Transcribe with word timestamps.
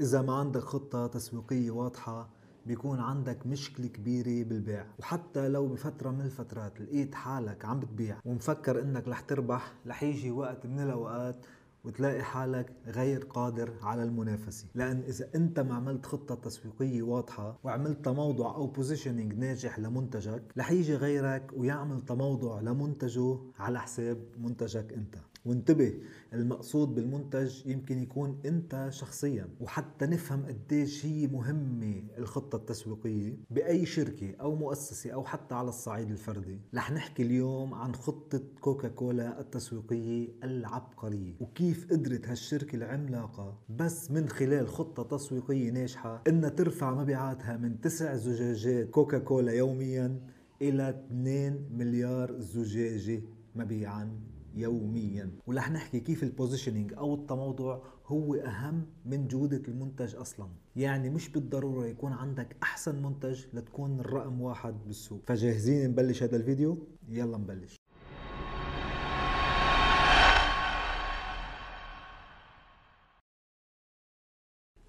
إذا 0.00 0.22
ما 0.22 0.34
عندك 0.34 0.60
خطة 0.60 1.06
تسويقية 1.06 1.70
واضحة 1.70 2.28
بيكون 2.66 3.00
عندك 3.00 3.46
مشكلة 3.46 3.86
كبيرة 3.86 4.48
بالبيع. 4.48 4.86
وحتى 4.98 5.48
لو 5.48 5.66
بفترة 5.68 6.10
من 6.10 6.20
الفترات 6.20 6.80
لقيت 6.80 7.14
حالك 7.14 7.64
عم 7.64 7.80
بتبيع 7.80 8.18
ومفكر 8.24 8.80
إنك 8.82 9.08
رح 9.08 9.20
تربح 9.20 9.72
رح 9.86 10.02
يجي 10.02 10.30
وقت 10.30 10.66
من 10.66 10.80
الأوقات 10.80 11.36
وتلاقي 11.84 12.22
حالك 12.22 12.72
غير 12.86 13.24
قادر 13.24 13.72
على 13.82 14.02
المنافسة. 14.02 14.66
لأن 14.74 15.02
إذا 15.08 15.28
أنت 15.34 15.60
ما 15.60 15.74
عملت 15.74 16.06
خطة 16.06 16.34
تسويقية 16.34 17.02
واضحة 17.02 17.58
وعملت 17.64 18.04
تموضع 18.04 18.54
أو 18.54 18.66
بوزيشننج 18.66 19.34
ناجح 19.34 19.78
لمنتجك 19.78 20.42
رح 20.58 20.70
يجي 20.70 20.94
غيرك 20.94 21.50
ويعمل 21.56 22.02
تموضع 22.02 22.60
لمنتجه 22.60 23.38
على 23.58 23.80
حساب 23.80 24.18
منتجك 24.38 24.92
أنت. 24.92 25.16
وانتبه 25.46 25.94
المقصود 26.32 26.94
بالمنتج 26.94 27.66
يمكن 27.66 28.02
يكون 28.02 28.40
انت 28.46 28.88
شخصيا 28.90 29.48
وحتى 29.60 30.06
نفهم 30.06 30.46
قديش 30.46 31.06
هي 31.06 31.26
مهمة 31.26 32.02
الخطة 32.18 32.56
التسويقية 32.56 33.36
بأي 33.50 33.86
شركة 33.86 34.34
أو 34.40 34.56
مؤسسة 34.56 35.10
أو 35.10 35.24
حتى 35.24 35.54
على 35.54 35.68
الصعيد 35.68 36.10
الفردي. 36.10 36.60
رح 36.74 36.92
نحكي 36.92 37.22
اليوم 37.22 37.74
عن 37.74 37.94
خطة 37.94 38.42
كوكا 38.60 38.88
كولا 38.88 39.40
التسويقية 39.40 40.28
العبقرية 40.44 41.34
وكيف 41.40 41.92
قدرت 41.92 42.28
هالشركة 42.28 42.76
العملاقة 42.76 43.58
بس 43.68 44.10
من 44.10 44.28
خلال 44.28 44.68
خطة 44.68 45.16
تسويقية 45.16 45.70
ناجحة 45.70 46.22
إنها 46.28 46.48
ترفع 46.48 46.94
مبيعاتها 46.94 47.56
من 47.56 47.80
تسع 47.80 48.16
زجاجات 48.16 48.90
كوكا 48.90 49.18
كولا 49.18 49.52
يوميا 49.52 50.20
إلى 50.62 50.88
2 50.88 51.68
مليار 51.70 52.40
زجاجة 52.40 53.22
مبيعا. 53.54 54.35
يوميا. 54.56 55.30
ورح 55.46 55.70
نحكي 55.70 56.00
كيف 56.00 56.22
البوزيشننج 56.22 56.92
أو 56.92 57.14
التموضع 57.14 57.78
هو 58.06 58.34
أهم 58.34 58.86
من 59.04 59.28
جودة 59.28 59.62
المنتج 59.68 60.14
أصلا. 60.14 60.48
يعني 60.76 61.10
مش 61.10 61.28
بالضرورة 61.28 61.86
يكون 61.86 62.12
عندك 62.12 62.56
أحسن 62.62 63.02
منتج 63.02 63.44
لتكون 63.52 64.00
الرقم 64.00 64.40
واحد 64.40 64.74
بالسوق. 64.86 65.22
فجاهزين 65.26 65.90
نبلش 65.90 66.22
هذا 66.22 66.36
الفيديو؟ 66.36 66.86
يلا 67.08 67.38
نبلش. 67.38 67.76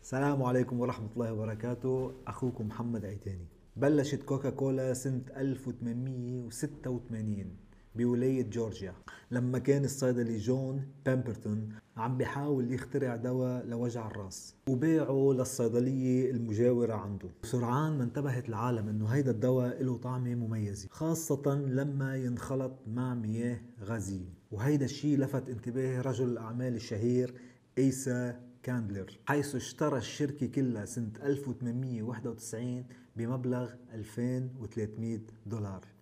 السلام 0.02 0.44
عليكم 0.44 0.80
ورحمة 0.80 1.09
الله 1.14 1.34
وبركاته. 1.34 2.12
أخوكم 2.28 2.68
محمد 2.68 3.06
عيتاني. 3.06 3.48
بلشت 3.76 4.24
كوكا 4.24 4.50
كولا 4.50 4.94
سنة 4.94 5.22
1886 5.38 7.67
بولاية 7.98 8.50
جورجيا 8.50 8.94
لما 9.31 9.59
كان 9.59 9.86
الصيدلي 9.86 10.38
جون 10.38 10.88
بامبرتون 11.06 11.70
عم 11.98 12.17
بيحاول 12.17 12.73
يخترع 12.73 13.16
دواء 13.16 13.66
لوجع 13.66 14.08
الراس 14.08 14.56
وبيعه 14.70 15.34
للصيدلية 15.34 16.31
المجاورة 16.31 16.94
عنده. 16.94 17.30
سرعان 17.44 17.98
ما 17.98 18.03
انتبهت 18.03 18.50
العالم 18.50 18.90
إنه 18.90 19.06
هيدا 19.08 19.31
الدواء 19.31 19.84
له 19.84 19.98
طعمة 19.98 20.36
مميزة 20.36 20.88
خاصة 20.92 21.56
لما 21.56 22.16
ينخلط 22.16 22.80
مع 22.88 23.16
مياه 23.16 23.59
غازية. 23.84 24.34
وهيدا 24.52 24.86
الشيء 24.86 25.18
لفت 25.20 25.50
انتباه 25.50 26.02
رجل 26.02 26.28
الأعمال 26.28 26.75
الشهير 26.75 27.34
إيسا 27.78 28.40
كاندلر 28.64 29.20
حيث 29.25 29.56
اشترى 29.56 29.98
الشركة 29.98 30.48
كلها 30.48 30.86
سنة 30.86 31.12
1891 31.23 32.86
بمبلغ 33.16 33.70
2300 33.94 35.20
دولار. 35.45 35.97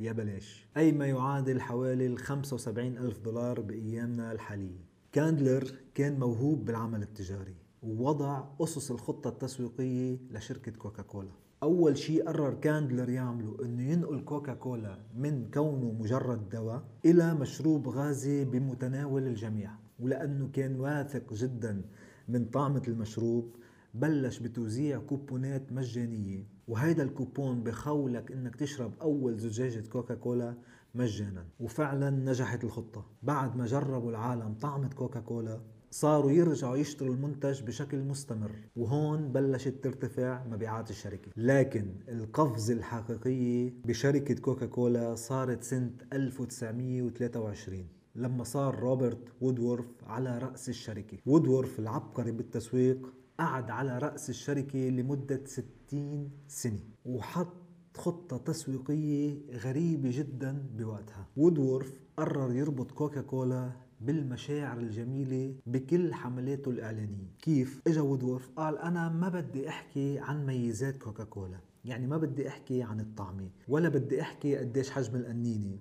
يا 0.00 0.12
بلاش. 0.12 0.66
أي 0.76 0.92
ما 0.92 1.06
يعادل 1.06 1.60
حوالي 1.60 2.06
ال 2.06 2.18
75 2.18 2.98
ألف 2.98 3.18
دولار 3.18 3.60
بأيامنا 3.60 4.32
الحالية. 4.32 4.84
كاندلر 5.12 5.70
كان 5.94 6.18
موهوب 6.18 6.64
بالعمل 6.64 7.02
التجاري 7.02 7.54
ووضع 7.82 8.44
أسس 8.60 8.90
الخطة 8.90 9.28
التسويقية 9.28 10.18
لشركة 10.30 10.72
كوكاكولا. 10.72 11.30
أول 11.62 11.98
شيء 11.98 12.24
قرر 12.28 12.54
كاندلر 12.54 13.08
يعمله 13.08 13.56
أنه 13.64 13.82
ينقل 13.82 14.20
كوكاكولا 14.20 14.98
من 15.16 15.50
كونه 15.50 15.92
مجرد 16.00 16.48
دواء 16.48 16.84
إلى 17.04 17.34
مشروب 17.34 17.88
غازي 17.88 18.44
بمتناول 18.44 19.26
الجميع 19.26 19.70
ولأنه 20.00 20.48
كان 20.52 20.80
واثق 20.80 21.34
جدا 21.34 21.82
من 22.28 22.44
طعمة 22.44 22.82
المشروب 22.88 23.56
بلش 23.94 24.38
بتوزيع 24.38 24.98
كوبونات 24.98 25.72
مجانية 25.72 26.46
وهيدا 26.68 27.02
الكوبون 27.02 27.62
بخولك 27.62 28.32
إنك 28.32 28.56
تشرب 28.56 28.92
أول 29.02 29.38
زجاجة 29.38 29.88
كوكا 29.88 30.14
كولا 30.14 30.54
مجانا. 30.94 31.46
وفعلا 31.60 32.10
نجحت 32.10 32.64
الخطة. 32.64 33.06
بعد 33.22 33.56
ما 33.56 33.66
جربوا 33.66 34.10
العالم 34.10 34.54
طعمة 34.54 34.88
كوكا 34.88 35.20
كولا 35.20 35.60
صاروا 35.90 36.30
يرجعوا 36.30 36.76
يشتروا 36.76 37.14
المنتج 37.14 37.62
بشكل 37.62 38.04
مستمر. 38.04 38.52
وهون 38.76 39.32
بلشت 39.32 39.84
ترتفع 39.84 40.44
مبيعات 40.44 40.90
الشركة. 40.90 41.30
لكن 41.36 41.94
القفزة 42.08 42.74
الحقيقية 42.74 43.72
بشركة 43.84 44.34
كوكا 44.34 44.66
كولا 44.66 45.14
صارت 45.14 45.62
سنة 45.62 45.92
1923 46.12 47.88
لما 48.14 48.44
صار 48.44 48.78
روبرت 48.78 49.28
وودورف 49.40 50.04
على 50.06 50.38
رأس 50.38 50.68
الشركة. 50.68 51.18
وودورف 51.26 51.78
العبقري 51.78 52.32
بالتسويق 52.32 53.14
قعد 53.38 53.70
على 53.70 53.98
رأس 53.98 54.30
الشركة 54.30 54.78
لمدة 54.78 55.40
60 55.44 56.30
سنة 56.48 56.80
وحط 57.04 57.64
خطة 57.96 58.36
تسويقية 58.36 59.38
غريبة 59.56 60.10
جدا 60.12 60.66
بوقتها. 60.76 61.26
وودورف 61.36 62.00
قرر 62.16 62.52
يربط 62.52 62.90
كوكا 62.90 63.20
كولا 63.20 63.72
بالمشاعر 64.00 64.78
الجميلة 64.78 65.54
بكل 65.66 66.14
حملاته 66.14 66.70
الإعلانية. 66.70 67.34
كيف؟ 67.42 67.82
إجا 67.86 68.00
وودورف 68.00 68.50
قال 68.56 68.78
أنا 68.78 69.08
ما 69.08 69.28
بدي 69.28 69.68
أحكي 69.68 70.18
عن 70.18 70.46
ميزات 70.46 70.96
كوكا 70.96 71.24
كولا 71.24 71.58
يعني 71.84 72.06
ما 72.06 72.16
بدي 72.16 72.48
أحكي 72.48 72.82
عن 72.82 73.00
الطعمة 73.00 73.50
ولا 73.68 73.88
بدي 73.88 74.20
أحكي 74.20 74.56
قديش 74.56 74.90
حجم 74.90 75.16
القنينة 75.16 75.78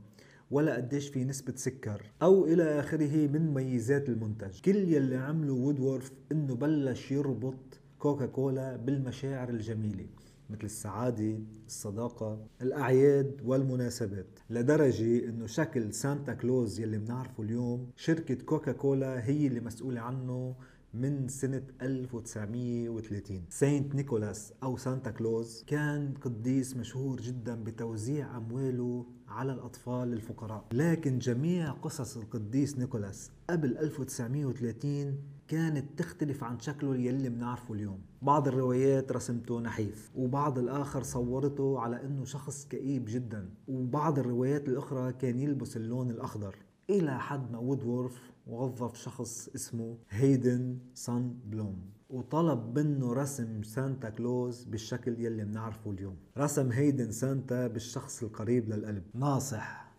ولا 0.53 0.75
قديش 0.75 1.09
في 1.09 1.23
نسبة 1.23 1.53
سكر 1.55 2.01
أو 2.21 2.45
إلى 2.45 2.79
آخره 2.79 3.27
من 3.27 3.53
ميزات 3.53 4.09
المنتج. 4.09 4.61
كل 4.61 4.75
يلي 4.75 5.15
عمله 5.15 5.53
وودورف 5.53 6.11
إنه 6.31 6.55
بلش 6.55 7.11
يربط 7.11 7.79
كوكا 7.99 8.25
كولا 8.25 8.75
بالمشاعر 8.75 9.49
الجميلة 9.49 10.05
مثل 10.49 10.63
السعادة، 10.63 11.39
الصداقة، 11.67 12.45
الأعياد 12.61 13.41
والمناسبات. 13.45 14.39
لدرجة 14.49 15.29
أنه 15.29 15.45
شكل 15.45 15.93
سانتا 15.93 16.33
كلوز 16.33 16.79
يلي 16.79 16.97
بنعرفه 16.97 17.43
اليوم 17.43 17.89
شركة 17.95 18.35
كوكا 18.35 18.71
كولا 18.71 19.25
هي 19.25 19.47
اللي 19.47 19.59
مسؤولة 19.59 20.01
عنه 20.01 20.55
من 20.93 21.27
سنة 21.27 21.63
1930 21.81 23.45
سانت 23.49 23.95
نيكولاس 23.95 24.53
أو 24.63 24.77
سانتا 24.77 25.11
كلوز 25.11 25.63
كان 25.67 26.13
قديس 26.21 26.77
مشهور 26.77 27.21
جدا 27.21 27.63
بتوزيع 27.63 28.37
أمواله 28.37 29.05
على 29.27 29.53
الأطفال 29.53 30.13
الفقراء. 30.13 30.65
لكن 30.73 31.19
جميع 31.19 31.71
قصص 31.71 32.17
القديس 32.17 32.77
نيكولاس 32.77 33.31
قبل 33.49 33.77
1930 33.77 35.17
كانت 35.47 35.99
تختلف 35.99 36.43
عن 36.43 36.59
شكله 36.59 36.95
يلي 36.95 37.29
بنعرفه 37.29 37.73
اليوم. 37.73 37.99
بعض 38.21 38.47
الروايات 38.47 39.11
رسمته 39.11 39.59
نحيف 39.59 40.11
وبعض 40.15 40.59
الآخر 40.59 41.03
صورته 41.03 41.79
على 41.79 42.05
أنه 42.05 42.25
شخص 42.25 42.65
كئيب 42.65 43.05
جدا 43.07 43.49
وبعض 43.67 44.19
الروايات 44.19 44.69
الأخرى 44.69 45.13
كان 45.13 45.39
يلبس 45.39 45.77
اللون 45.77 46.11
الأخضر. 46.11 46.55
إلى 46.89 47.19
حد 47.19 47.51
ما 47.51 47.57
وودورف 47.57 48.31
وظف 48.47 48.95
شخص 48.95 49.49
اسمه 49.55 49.97
هيدن 50.09 50.77
سان 50.93 51.35
بلوم 51.45 51.79
وطلب 52.09 52.79
منه 52.79 53.13
رسم 53.13 53.63
سانتا 53.63 54.09
كلوز 54.09 54.63
بالشكل 54.63 55.19
يلي 55.19 55.45
بنعرفه 55.45 55.91
اليوم. 55.91 56.15
رسم 56.37 56.71
هيدن 56.71 57.11
سانتا 57.11 57.67
بالشخص 57.67 58.23
القريب 58.23 58.69
للقلب 58.69 59.03
ناصح 59.13 59.93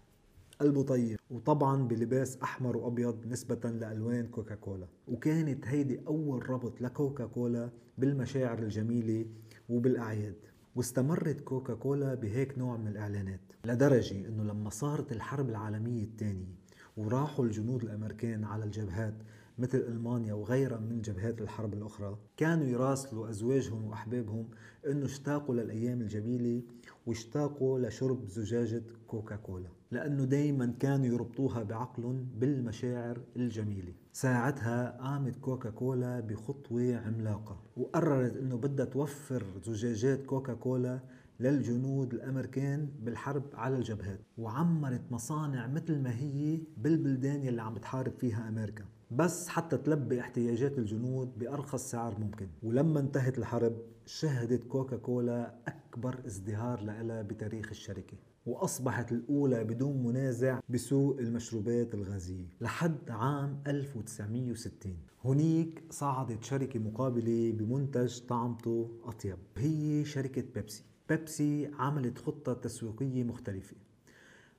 قلبه 0.61 0.83
طيب 0.83 1.19
وطبعا 1.31 1.89
بلباس 1.89 2.39
أحمر 2.43 2.77
وأبيض 2.77 3.27
نسبة 3.27 3.71
لألوان 3.71 4.27
كوكاكولا. 4.27 4.87
وكانت 5.09 5.67
هيدي 5.67 6.01
أول 6.07 6.51
ربط 6.51 6.81
لكوكا 6.81 7.27
كولا 7.27 7.71
بالمشاعر 7.99 8.59
الجميلة 8.59 9.27
وبالأعياد 9.69 10.37
واستمرت 10.77 11.41
كوكا 11.41 11.75
كولا 11.75 12.15
بهيك 12.15 12.59
نوع 12.59 12.77
من 12.77 12.89
الإعلانات 12.89 13.41
لدرجة 13.65 14.29
إنه 14.29 14.45
لما 14.45 14.71
صارت 14.71 15.13
الحرب 15.13 15.49
العالمية 15.49 16.05
الثانية 16.05 16.55
وراحوا 16.97 17.45
الجنود 17.45 17.83
الامريكان 17.83 18.45
على 18.45 18.65
الجبهات 18.65 19.15
مثل 19.59 19.79
ألمانيا 19.79 20.35
وغيرها 20.35 20.79
من 20.79 21.01
جبهات 21.01 21.41
الحرب 21.41 21.75
الأخرى. 21.75 22.19
كانوا 22.37 22.67
يراسلوا 22.67 23.31
أزواجهم 23.31 23.85
وأحبابهم 23.85 24.49
إنه 24.87 25.07
اشتاقوا 25.07 25.55
للأيام 25.55 26.01
الجميلة 26.01 26.63
واشتاقوا 27.07 27.79
لشرب 27.79 28.29
زجاجة 28.29 28.83
كوكا 29.07 29.37
كولا 29.37 29.69
لأنه 29.91 30.25
دائما 30.25 30.75
كانوا 30.81 31.07
يربطوها 31.07 31.63
بعقلهم 31.63 32.27
بالمشاعر 32.39 33.21
الجميلة. 33.37 33.93
ساعتها 34.13 34.99
قامت 35.01 35.37
كوكا 35.37 35.71
كولا 35.71 36.21
بخطوة 36.21 36.97
عملاقة 36.97 37.61
وقررت 37.77 38.37
إنه 38.37 38.57
بدها 38.57 38.87
توفر 38.87 39.45
زجاجات 39.65 40.27
كوكا 40.27 40.55
كولا 40.55 41.01
للجنود 41.41 42.15
الأمريكان 42.15 42.89
بالحرب 43.03 43.43
على 43.55 43.77
الجبهات 43.77 44.21
وعمرت 44.39 45.03
مصانع 45.11 45.67
مثل 45.67 45.99
ما 45.99 46.19
هي 46.19 46.61
بالبلدان 46.77 47.43
يلي 47.43 47.63
عم 47.63 47.75
بتحارب 47.75 48.13
فيها 48.19 48.49
أمريكا. 48.49 48.85
بس 49.11 49.49
حتى 49.49 49.77
تلبي 49.77 50.21
احتياجات 50.21 50.79
الجنود 50.79 51.39
بأرخص 51.39 51.91
سعر 51.91 52.19
ممكن. 52.19 52.49
ولما 52.63 53.01
انتهت 53.01 53.39
الحرب 53.39 53.77
شهدت 54.07 54.65
كوكا 54.65 54.97
كولا 54.97 55.55
أكبر 55.69 56.21
ازدهار 56.27 56.81
لها 56.81 57.23
بتاريخ 57.23 57.69
الشركة 57.71 58.17
وأصبحت 58.47 59.13
الأولى 59.13 59.65
بدون 59.65 60.07
منازع 60.07 60.61
بسوق 60.69 61.19
المشروبات 61.19 61.95
الغازية 61.95 62.47
لحد 62.61 63.11
عام 63.11 63.63
1960 63.67 64.97
هنيك 65.25 65.83
صعدت 65.91 66.45
شركة 66.45 66.81
مقابلة 66.81 67.53
بمنتج 67.53 68.19
طعمته 68.21 68.91
أطيب 69.05 69.39
هي 69.57 70.05
شركة 70.05 70.45
بيبسي. 70.55 70.85
بيبسي 71.09 71.71
عملت 71.79 72.19
خطة 72.19 72.53
تسويقية 72.53 73.25
مختلفة. 73.25 73.77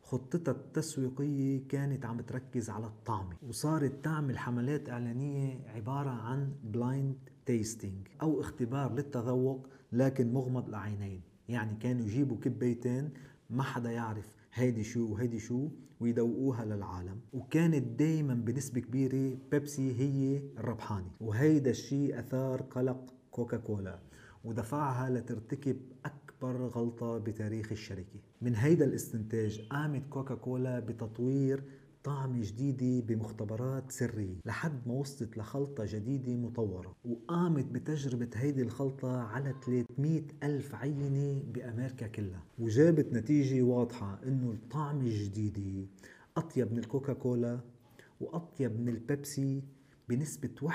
خطتها 0.01 0.51
التسويقية 0.51 1.67
كانت 1.67 2.05
عم 2.05 2.21
تركز 2.21 2.69
على 2.69 2.85
الطعمة 2.85 3.35
وصارت 3.47 4.03
تعمل 4.03 4.37
حملات 4.37 4.89
إعلانية 4.89 5.59
عبارة 5.67 6.09
عن 6.09 6.51
blind 6.63 7.15
testing 7.45 8.07
أو 8.21 8.41
اختبار 8.41 8.93
للتذوق 8.93 9.67
لكن 9.91 10.33
مغمض 10.33 10.67
العينين. 10.67 11.21
يعني 11.49 11.77
كانوا 11.77 12.05
يجيبوا 12.05 12.37
كبيتين 12.37 13.09
ما 13.49 13.63
حدا 13.63 13.91
يعرف 13.91 14.35
هيدي 14.53 14.83
شو 14.83 15.13
وهيدي 15.13 15.39
شو 15.39 15.69
ويدوقوها 15.99 16.65
للعالم. 16.65 17.19
وكانت 17.33 17.99
دايما 17.99 18.33
بنسبة 18.33 18.81
كبيرة 18.81 19.37
بيبسي 19.51 19.99
هي 19.99 20.41
الربحانة. 20.57 21.11
وهيدا 21.19 21.69
الشيء 21.71 22.19
أثار 22.19 22.61
قلق 22.61 23.13
كوكا 23.31 23.57
كولا 23.57 23.99
ودفعها 24.43 25.09
لترتكب 25.09 25.77
أكبر 26.35 26.67
غلطة 26.67 27.17
بتاريخ 27.17 27.71
الشركة. 27.71 28.19
من 28.41 28.55
هيدا 28.55 28.85
الاستنتاج 28.85 29.67
قامت 29.69 30.07
كوكا 30.09 30.35
كولا 30.35 30.79
بتطوير 30.79 31.63
طعمة 32.03 32.41
جديدة 32.41 33.05
بمختبرات 33.07 33.91
سرية 33.91 34.35
لحد 34.45 34.87
ما 34.87 34.93
وصلت 34.93 35.37
لخلطة 35.37 35.85
جديدة 35.87 36.35
مطورة 36.35 36.95
وقامت 37.05 37.65
بتجربة 37.65 38.29
هيدي 38.35 38.61
الخلطة 38.61 39.17
على 39.21 39.55
300 39.65 40.21
ألف 40.43 40.75
عينة 40.75 41.43
بأمريكا 41.53 42.07
كلها. 42.07 42.43
وجابت 42.59 43.13
نتيجة 43.13 43.61
واضحة 43.61 44.19
إنه 44.25 44.51
الطعمة 44.51 45.01
الجديدة 45.01 45.87
أطيب 46.37 46.71
من 46.71 46.79
الكوكا 46.79 47.13
كولا 47.13 47.59
وأطيب 48.21 48.79
من 48.79 48.89
البيبسي 48.89 49.63
بنسبة 50.09 50.49
61% 50.61 50.69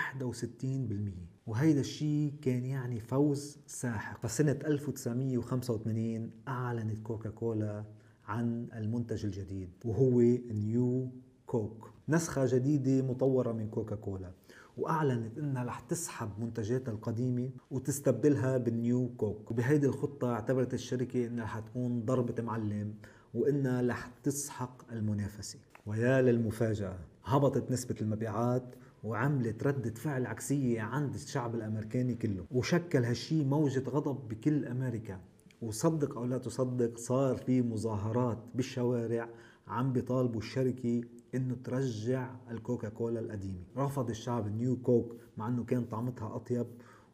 وهيدا 1.46 1.80
الشيء 1.80 2.34
كان 2.42 2.64
يعني 2.64 3.00
فوز 3.00 3.58
ساحق. 3.66 4.20
فسنة 4.22 4.58
1985 4.66 6.30
أعلنت 6.48 6.98
كوكا 6.98 7.30
كولا 7.30 7.84
عن 8.24 8.68
المنتج 8.74 9.24
الجديد 9.24 9.70
وهو 9.84 10.20
نيو 10.50 11.10
كوك. 11.46 11.90
نسخة 12.08 12.46
جديدة 12.46 13.06
مطورة 13.06 13.52
من 13.52 13.68
كوكا 13.68 13.96
كولا 13.96 14.32
وأعلنت 14.76 15.38
إنها 15.38 15.64
رح 15.64 15.80
تسحب 15.80 16.30
منتجاتها 16.38 16.92
القديمة 16.92 17.50
وتستبدلها 17.70 18.58
بالنيو 18.58 19.08
كوك. 19.16 19.50
وبهيدي 19.50 19.86
الخطة 19.86 20.32
اعتبرت 20.32 20.74
الشركة 20.74 21.26
إنها 21.26 21.44
رح 21.44 21.58
تكون 21.58 22.04
ضربة 22.04 22.42
معلم 22.42 22.94
وإنها 23.34 23.82
رح 23.82 24.06
تسحق 24.22 24.92
المنافسة. 24.92 25.58
ويا 25.86 26.22
للمفاجأة 26.22 26.98
هبطت 27.24 27.70
نسبة 27.70 27.94
المبيعات 28.00 28.74
وعملت 29.04 29.62
ردة 29.62 29.94
فعل 29.94 30.26
عكسية 30.26 30.80
عند 30.80 31.14
الشعب 31.14 31.54
الأمريكاني 31.54 32.14
كله. 32.14 32.46
وشكل 32.50 33.04
هالشي 33.04 33.44
موجة 33.44 33.90
غضب 33.90 34.28
بكل 34.28 34.64
أمريكا. 34.64 35.20
وصدق 35.62 36.18
أو 36.18 36.24
لا 36.24 36.38
تصدق 36.38 36.98
صار 36.98 37.36
في 37.36 37.62
مظاهرات 37.62 38.38
بالشوارع 38.54 39.28
عم 39.66 39.92
بيطالبوا 39.92 40.40
الشركة 40.40 41.00
إنه 41.34 41.56
ترجع 41.64 42.36
الكوكا 42.50 42.88
كولا 42.88 43.20
القديمة. 43.20 43.62
رفض 43.76 44.10
الشعب 44.10 44.46
النيو 44.46 44.76
كوك 44.76 45.16
مع 45.36 45.48
إنه 45.48 45.64
كان 45.64 45.84
طعمتها 45.84 46.36
أطيب 46.36 46.66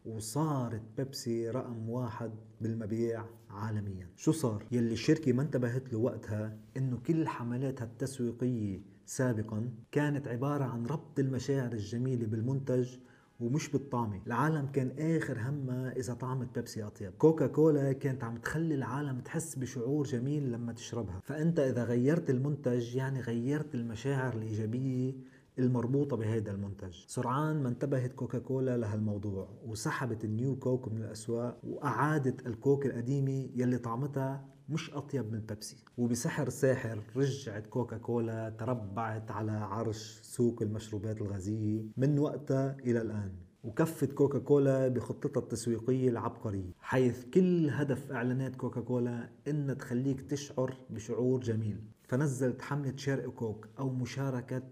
وصارت 0.07 0.83
بيبسي 0.97 1.51
رقم 1.51 1.89
واحد 1.89 2.31
بالمبيع 2.61 3.25
عالميا. 3.51 4.09
شو 4.17 4.33
صار؟ 4.33 4.65
يلي 4.73 4.93
الشركة 4.93 5.33
ما 5.33 5.43
انتبهت 5.43 5.93
له 5.93 5.99
وقتها 5.99 6.59
إنه 6.77 6.99
كل 7.07 7.29
حملاتها 7.29 7.85
التسويقية 7.85 8.96
سابقا 9.07 9.71
كانت 9.93 10.29
عبارة 10.29 10.65
عن 10.65 10.87
ربط 10.87 11.19
المشاعر 11.19 11.73
الجميلة 11.73 12.27
بالمنتج 12.27 12.97
ومش 13.41 13.69
بالطعمة. 13.69 14.21
العالم 14.27 14.67
كان 14.67 15.17
آخر 15.17 15.39
همها 15.39 15.97
إذا 15.97 16.15
طعمت 16.15 16.55
بيبسي 16.55 16.83
أطيب. 16.83 17.13
كوكا 17.19 17.47
كولا 17.47 17.93
كانت 17.93 18.25
عم 18.25 18.37
تخلي 18.37 18.75
العالم 18.75 19.21
تحس 19.21 19.55
بشعور 19.55 20.05
جميل 20.05 20.53
لما 20.53 20.73
تشربها. 20.73 21.21
فأنت 21.23 21.59
إذا 21.59 21.85
غيرت 21.85 22.31
المنتج 22.31 22.97
يعني 22.97 23.21
غيرت 23.21 23.75
المشاعر 23.75 24.35
الإيجابية 24.35 25.15
المربوطة 25.59 26.17
بهذا 26.17 26.51
المنتج. 26.51 27.05
سرعان 27.07 27.63
ما 27.63 27.69
انتبهت 27.69 28.13
كوكا 28.13 28.39
كولا 28.39 28.77
لهالموضوع 28.77 29.49
وسحبت 29.67 30.25
ال 30.25 30.33
New 30.33 30.57
Coke 30.57 30.89
من 30.89 31.03
الأسواق 31.03 31.61
وأعادت 31.65 32.47
الكوك 32.47 32.87
القديمة 32.87 33.51
يلي 33.55 33.79
طعمتها 33.79 34.56
مش 34.69 34.91
أطيب 34.91 35.33
من 35.33 35.41
بيبسي. 35.41 35.77
وبسحر 35.99 36.49
ساحر 36.49 37.03
رجعت 37.17 37.67
كوكا 37.67 37.97
كولا 37.99 38.51
تربعت 38.59 39.31
على 39.31 39.53
عرش 39.53 40.21
سوق 40.23 40.63
المشروبات 40.63 41.21
الغازية 41.21 41.83
من 41.97 42.19
وقتها 42.19 42.77
إلى 42.85 43.03
الآن 43.03 43.33
وكفت 43.65 44.13
كوكا 44.13 44.39
كولا 44.39 44.89
بخطتها 44.89 45.41
التسويقية 45.41 46.09
العبقرية 46.09 46.71
حيث 46.81 47.25
كل 47.25 47.71
هدف 47.71 48.13
إعلانات 48.13 48.57
كوكا 48.57 48.81
كولا 48.81 49.29
إنها 49.49 49.75
تخليك 49.75 50.21
تشعر 50.21 50.77
بشعور 50.91 51.41
جميل. 51.41 51.81
فنزلت 52.09 52.63
حملة 52.63 52.97
Share 52.97 53.31
Coke 53.31 53.69
أو 53.79 53.91
مشاركة 53.91 54.63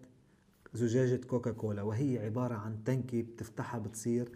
زجاجة 0.75 1.17
كوكا 1.27 1.51
كولا 1.51 1.83
وهي 1.83 2.19
عبارة 2.19 2.55
عن 2.55 2.85
تنكي 2.85 3.23
بتفتحها 3.23 3.79
بتصير 3.81 4.29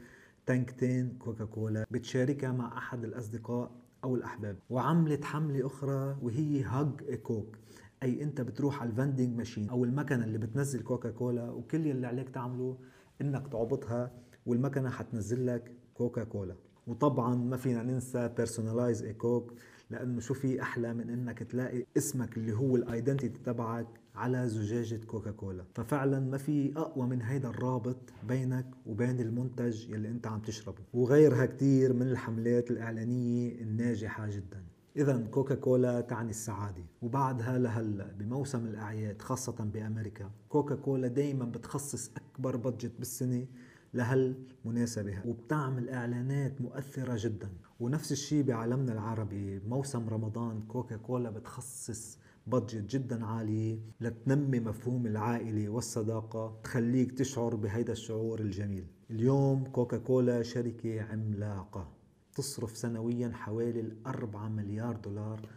تنكتين 0.47 1.17
كوكا 1.19 1.45
كولا 1.45 1.87
بتشاركها 1.91 2.53
مع 2.53 2.79
أحد 2.79 3.05
الأصدقاء 3.05 3.71
أو 4.05 4.15
الأحباب. 4.17 4.57
وعملت 4.71 5.25
حملة 5.25 5.67
أخرى 5.67 6.17
وهي 6.23 6.63
Hug 6.63 7.15
Coke 7.15 7.57
أي 8.03 8.23
أنت 8.23 8.41
بتروح 8.41 8.81
على 8.83 8.91
ال 8.91 8.97
vending 8.97 9.37
machine 9.37 9.69
أو 9.69 9.85
المكنة 9.85 10.25
اللي 10.25 10.39
بتنزل 10.39 10.83
كوكا 10.83 11.11
كولا 11.11 11.51
وكل 11.51 11.87
اللي 11.87 12.07
عليك 12.07 12.29
تعمله 12.29 12.79
إنك 13.21 13.49
تعبطها 13.53 14.13
والمكنة 14.47 14.91
حتنزل 14.91 15.47
لك 15.47 15.73
كوكا 15.95 16.25
كولا 16.25 16.57
وطبعا 16.87 17.35
ما 17.35 17.57
فينا 17.57 17.83
ننسى 17.83 18.29
personalized 18.29 19.07
Coke 19.07 19.53
لأنه 19.91 20.21
شو 20.21 20.35
في 20.35 20.63
أحلى 20.63 20.95
من 20.95 21.11
إنك 21.11 21.39
تلاقي 21.43 21.85
اسمك 21.97 22.37
اللي 22.37 22.53
هو 22.53 22.77
ال 22.77 22.84
identity 22.84 23.43
تبعك 23.43 23.87
على 24.19 24.49
زجاجة 24.49 25.05
كوكا 25.05 25.31
كولا 25.31 25.65
ففعلا 25.75 26.21
ما 26.21 26.39
في 26.39 26.73
أقوى 26.77 27.07
من 27.07 27.23
هيدا 27.23 27.49
الرابط 27.49 27.97
بينك 28.29 28.67
وبين 28.87 29.21
المنتج 29.21 29.91
يلي 29.91 30.09
أنت 30.09 30.27
عم 30.27 30.41
تشربه. 30.41 30.83
وغيرها 30.95 31.47
كتير 31.47 31.93
من 31.93 32.03
الحملات 32.03 32.71
الإعلانية 32.71 33.63
الناجحة 33.63 34.27
جدا. 34.31 34.65
إذا 34.97 35.27
كوكا 35.31 35.55
كولا 35.55 36.01
تعني 36.01 36.31
السعادة. 36.31 36.85
وبعدها 37.03 37.59
لهلأ 37.59 38.13
بموسم 38.19 38.67
الأعياد 38.67 39.23
خاصة 39.23 39.65
بأمريكا 39.65 40.31
كوكا 40.49 40.75
كولا 40.75 41.09
دايما 41.09 41.45
بتخصص 41.45 42.11
أكبر 42.17 42.57
budget 42.57 42.93
بالسنة 42.99 43.47
لهالمناسبة 43.95 45.19
وبتعمل 45.27 45.89
إعلانات 45.89 46.61
مؤثرة 46.61 47.15
جدا. 47.17 47.49
ونفس 47.81 48.13
الشيء 48.13 48.43
بعالمنا 48.45 48.93
العربي. 48.93 49.61
موسم 49.69 50.09
رمضان 50.09 50.63
كوكا 50.69 50.97
كولا 50.97 51.31
بتخصص 51.31 52.19
بادجت 52.51 52.91
جدا 52.91 53.25
عالية 53.25 53.79
لتنمي 54.01 54.61
مفهوم 54.61 55.07
العائلة 55.07 55.69
والصداقة 55.69 56.61
تخليك 56.65 57.13
تشعر 57.13 57.55
بهيدا 57.57 57.93
الشعور 57.93 58.41
الجميل. 58.41 58.87
اليوم 59.11 59.65
كوكا 59.65 59.97
كولا 59.99 60.43
شركة 60.43 61.03
عملاقة 61.03 61.93
تصرف 62.35 62.77
سنويا 62.77 63.29
حوالي 63.29 63.81
الأربعة 63.81 64.49
مليار 64.49 64.97
دولار 64.97 65.49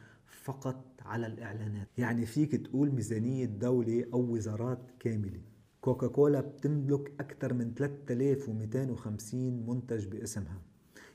فقط 0.43 0.85
على 1.01 1.27
الإعلانات. 1.27 1.87
يعني 1.97 2.25
فيك 2.25 2.55
تقول 2.55 2.91
ميزانية 2.91 3.45
دولة 3.45 4.05
أو 4.13 4.19
وزارات 4.33 4.91
كاملة. 4.99 5.41
كوكا 5.81 6.07
كولا 6.07 6.41
بتملك 6.41 7.13
أكثر 7.19 7.53
من 7.53 7.73
3250 7.73 9.65
منتج 9.69 10.07
باسمها. 10.07 10.61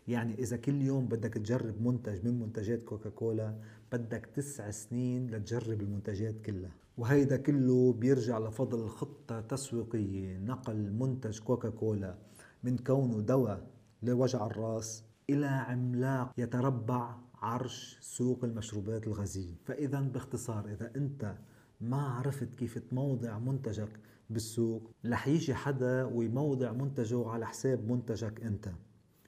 يعني 0.09 0.35
إذا 0.39 0.57
كل 0.57 0.83
يوم 0.83 1.07
بدك 1.07 1.35
تجرب 1.35 1.83
منتج 1.83 2.25
من 2.25 2.41
منتجات 2.41 2.83
كوكا 2.83 3.11
كولا 3.11 3.59
بدك 3.93 4.27
تسع 4.35 4.71
سنين 4.71 5.31
لتجرب 5.31 5.83
المنتجات 5.83 6.41
كلها. 6.41 6.71
وهيدا 6.99 7.37
كله 7.37 7.93
بيرجع 7.93 8.39
لفضل 8.39 8.89
خطة 8.89 9.41
تسويقية 9.41 10.39
نقل 10.39 10.93
منتج 10.93 11.39
كوكا 11.39 11.69
كولا 11.71 12.19
من 12.65 12.79
كونه 12.79 13.21
دواء 13.21 13.67
لوجع 14.03 14.47
الرأس 14.47 15.05
إلى 15.31 15.47
عملاق 15.47 16.33
يتربع 16.39 17.17
عرش 17.35 17.99
سوق 18.01 18.45
المشروبات 18.45 19.07
الغازية. 19.07 19.55
فإذا 19.65 20.01
باختصار 20.01 20.69
إذا 20.69 20.93
أنت 20.97 21.37
ما 21.81 22.03
عرفت 22.03 22.55
كيف 22.55 22.79
تموضع 22.79 23.39
منتجك 23.39 24.01
بالسوق 24.31 24.91
رح 25.07 25.29
يجي 25.29 25.55
حدا 25.55 26.05
ويموضع 26.05 26.73
منتجه 26.73 27.29
على 27.29 27.47
حساب 27.47 27.91
منتجك 27.91 28.43
أنت. 28.43 28.69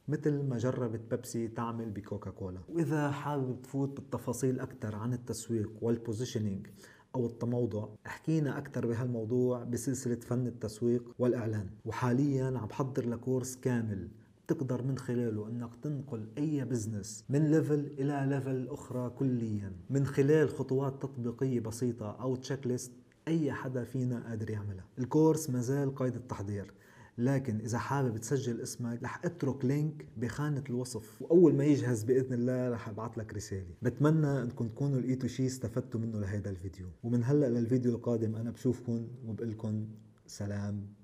مثل 0.09 0.43
ما 0.43 0.59
جربت 0.59 1.01
بيبسي 1.11 1.49
تعمل 1.49 1.91
بكوكا 1.91 2.31
كولا 2.31 2.61
وإذا 2.69 3.11
حابب 3.11 3.63
تفوت 3.63 3.89
بالتفاصيل 3.89 4.61
أكثر 4.61 4.97
عن 4.97 5.13
التسويق 5.13 5.73
وال 5.81 5.94
positioning 5.94 6.67
أو 7.15 7.27
التموضع 7.27 7.89
حكينا 8.05 8.59
أكثر 8.59 8.87
بهالموضوع 8.87 9.65
بسلسلة 9.65 10.15
فن 10.21 10.47
التسويق 10.47 11.15
والإعلان. 11.19 11.71
وحاليا 11.85 12.59
عم 12.59 12.67
بحضر 12.67 13.09
لكورس 13.09 13.57
كامل 13.57 14.09
تقدر 14.49 14.83
من 14.83 14.99
خلاله 14.99 15.49
إنك 15.49 15.71
تنقل 15.83 16.29
أي 16.39 16.65
business 16.65 17.25
من 17.29 17.51
level 17.51 17.91
إلى 17.99 18.27
level 18.29 18.69
أخرى 18.69 19.11
كليا. 19.11 19.73
من 19.91 20.07
خلال 20.07 20.49
خطوات 20.49 21.03
تطبيقية 21.03 21.61
بسيطة 21.61 22.11
أو 22.11 22.37
checklist 22.37 22.93
أي 23.29 23.53
حدا 23.53 23.85
فينا 23.85 24.29
قادر 24.29 24.51
يعملها. 24.51 24.85
الكورس 24.99 25.51
مازال 25.51 25.95
قيد 25.95 26.15
التحضير. 26.15 26.75
لكن 27.19 27.61
إذا 27.61 27.79
حابب 27.79 28.17
تسجل 28.17 28.61
اسمك 28.61 29.03
رح 29.03 29.25
أترك 29.25 29.65
لينك 29.65 30.07
بخانة 30.17 30.65
الوصف. 30.71 31.23
وأول 31.23 31.55
ما 31.55 31.65
يجهز 31.65 32.03
بإذن 32.03 32.33
الله 32.33 32.71
رح 32.71 32.89
ابعث 32.89 33.19
لك 33.19 33.35
رسالة. 33.35 33.75
بتمنى 33.83 34.43
انكم 34.43 34.69
تكونوا 34.69 35.01
لقيتوا 35.01 35.29
شيء 35.29 35.47
استفدتوا 35.47 36.01
منه 36.01 36.21
لهذا 36.21 36.51
الفيديو. 36.51 36.87
ومن 37.03 37.25
هلأ 37.25 37.49
للفيديو 37.49 37.93
القادم 37.93 38.37
أنا 38.37 38.51
بشوفكم 38.51 39.09
وبقول 39.27 39.51
لكم 39.51 39.89
سلام. 40.27 40.98